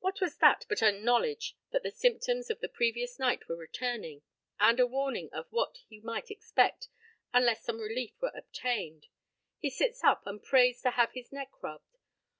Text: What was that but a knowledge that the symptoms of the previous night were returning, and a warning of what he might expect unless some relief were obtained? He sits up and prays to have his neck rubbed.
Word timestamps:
What 0.00 0.20
was 0.20 0.38
that 0.38 0.66
but 0.68 0.82
a 0.82 0.90
knowledge 0.90 1.56
that 1.70 1.84
the 1.84 1.92
symptoms 1.92 2.50
of 2.50 2.58
the 2.58 2.68
previous 2.68 3.20
night 3.20 3.46
were 3.48 3.54
returning, 3.54 4.22
and 4.58 4.80
a 4.80 4.88
warning 4.88 5.30
of 5.32 5.46
what 5.50 5.78
he 5.86 6.00
might 6.00 6.32
expect 6.32 6.88
unless 7.32 7.62
some 7.62 7.78
relief 7.78 8.20
were 8.20 8.32
obtained? 8.34 9.06
He 9.60 9.70
sits 9.70 10.02
up 10.02 10.26
and 10.26 10.42
prays 10.42 10.82
to 10.82 10.90
have 10.90 11.12
his 11.12 11.30
neck 11.30 11.52
rubbed. 11.62 11.96